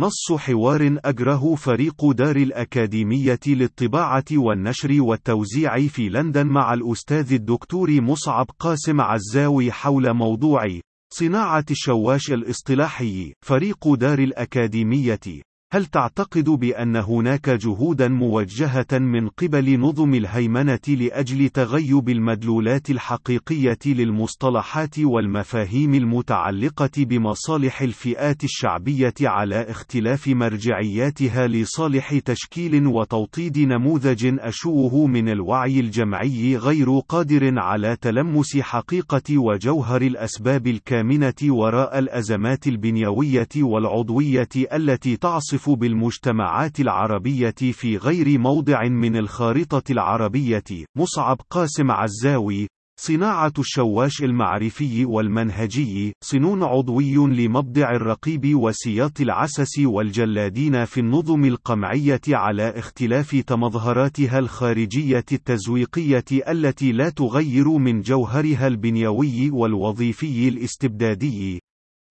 [0.00, 8.46] نص حوار أجره فريق دار الأكاديمية للطباعة والنشر والتوزيع في لندن مع الأستاذ الدكتور مصعب
[8.58, 10.80] قاسم عزاوي حول موضوع
[11.14, 15.47] صناعة الشواش الاصطلاحي فريق دار الأكاديمية.
[15.72, 24.98] هل تعتقد بأن هناك جهودا موجهة من قبل نظم الهيمنة لأجل تغيب المدلولات الحقيقية للمصطلحات
[24.98, 35.80] والمفاهيم المتعلقة بمصالح الفئات الشعبية على اختلاف مرجعياتها لصالح تشكيل وتوطيد نموذج أشوه من الوعي
[35.80, 45.57] الجمعي غير قادر على تلمس حقيقة وجوهر الأسباب الكامنة وراء الأزمات البنيوية والعضوية التي تعصف
[45.58, 50.64] تصف بالمجتمعات العربية في غير موضع من الخارطة العربية
[50.96, 52.68] مصعب قاسم عزاوي
[53.00, 62.78] صناعة الشواش المعرفي والمنهجي صنون عضوي لمبدع الرقيب وسياط العسس والجلادين في النظم القمعية على
[62.78, 71.60] اختلاف تمظهراتها الخارجية التزويقية التي لا تغير من جوهرها البنيوي والوظيفي الاستبدادي.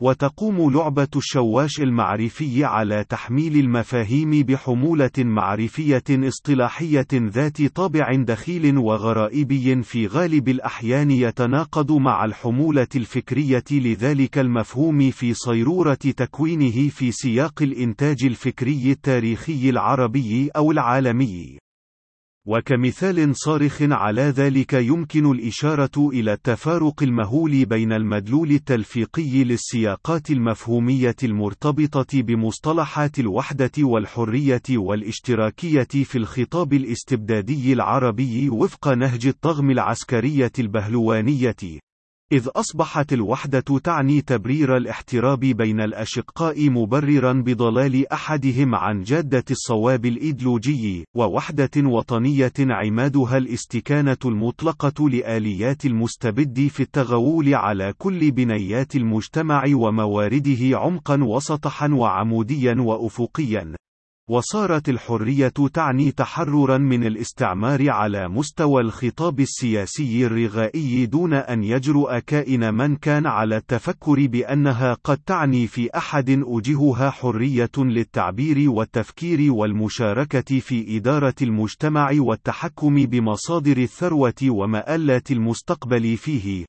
[0.01, 10.07] وتقوم لعبة الشواش المعرفي على تحميل المفاهيم بحمولة معرفية اصطلاحية ذات طابع دخيل وغرائبي في
[10.07, 18.91] غالب الأحيان يتناقض مع الحمولة الفكرية لذلك المفهوم في صيرورة تكوينه في سياق الإنتاج الفكري
[18.91, 21.66] التاريخي العربي أو العالمي.
[22.47, 32.21] وكمثال صارخ على ذلك يمكن الإشارة إلى التفارق المهول بين المدلول التلفيقي للسياقات المفهومية المرتبطة
[32.21, 41.55] بمصطلحات الوحدة والحرية والاشتراكية في الخطاب الاستبدادي العربي وفق نهج الطغم العسكرية البهلوانية.
[42.31, 51.05] إذ أصبحت الوحدة تعني تبرير الاحتراب بين الأشقاء مبررا بضلال أحدهم عن جادة الصواب الإيدلوجي،
[51.15, 61.23] ووحدة وطنية عمادها الاستكانة المطلقة لآليات المستبد في التغول على كل بنيات المجتمع وموارده عمقا
[61.23, 63.75] وسطحا وعموديا وأفقيا.
[64.29, 72.73] وصارت الحرية تعني تحررا من الاستعمار على مستوى الخطاب السياسي الرغائي دون أن يجرؤ كائن
[72.73, 80.97] من كان على التفكر بأنها قد تعني في أحد أوجهها حرية للتعبير والتفكير والمشاركة في
[80.97, 86.65] إدارة المجتمع والتحكم بمصادر الثروة ومآلات المستقبل فيه.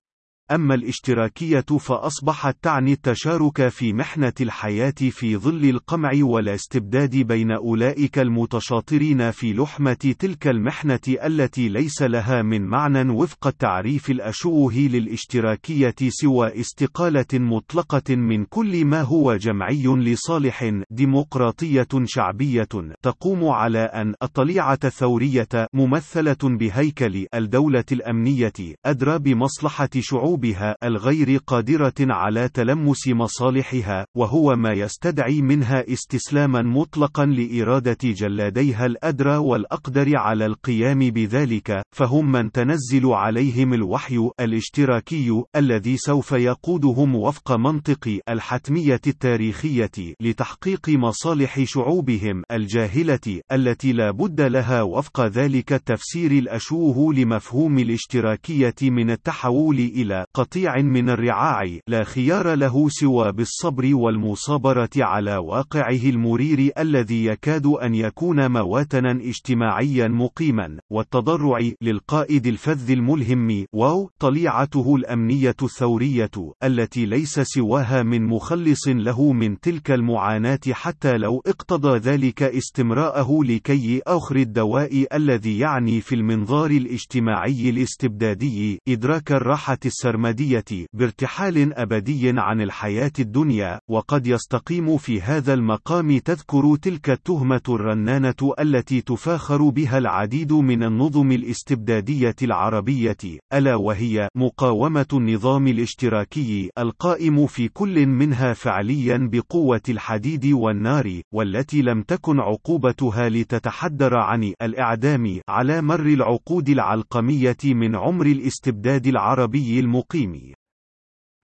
[0.50, 9.30] أما الاشتراكية فأصبحت تعني التشارك في محنة الحياة في ظل القمع والاستبداد بين أولئك المتشاطرين
[9.30, 17.26] في لحمة تلك المحنة التي ليس لها من معنى وفق التعريف الأشوه للاشتراكية سوى استقالة
[17.34, 22.68] مطلقة من كل ما هو جمعي لصالح ديمقراطية شعبية
[23.02, 28.52] تقوم على أن الطليعة الثورية ممثلة بهيكل الدولة الأمنية
[28.86, 37.26] أدرى بمصلحة شعوب بها الغير قادرة على تلمس مصالحها وهو ما يستدعي منها استسلاما مطلقا
[37.26, 46.32] لإرادة جلاديها الأدرى والأقدر على القيام بذلك فهم من تنزل عليهم الوحي الاشتراكي الذي سوف
[46.32, 55.72] يقودهم وفق منطق الحتمية التاريخية لتحقيق مصالح شعوبهم الجاهلة التي لا بد لها وفق ذلك
[55.72, 63.94] التفسير الأشوه لمفهوم الاشتراكية من التحول إلى قطيع من الرعاع لا خيار له سوى بالصبر
[63.94, 73.66] والمصابرة على واقعه المرير الذي يكاد أن يكون مواطنا اجتماعيا مقيما والتضرع للقائد الفذ الملهم
[73.72, 76.30] واو طليعته الأمنية الثورية
[76.64, 84.02] التي ليس سواها من مخلص له من تلك المعاناة حتى لو اقتضى ذلك استمراءه لكي
[84.06, 90.17] أخر الدواء الذي يعني في المنظار الاجتماعي الاستبدادي إدراك الراحة السرمدية.
[90.18, 98.52] السرمدية بارتحال أبدي عن الحياة الدنيا وقد يستقيم في هذا المقام تذكر تلك التهمة الرنانة
[98.60, 103.16] التي تفاخر بها العديد من النظم الاستبدادية العربية
[103.52, 112.02] ألا وهي مقاومة النظام الاشتراكي القائم في كل منها فعليا بقوة الحديد والنار والتي لم
[112.02, 119.80] تكن عقوبتها لتتحدر عن الإعدام على مر العقود العلقمية من عمر الاستبداد العربي
[120.14, 120.54] المقيم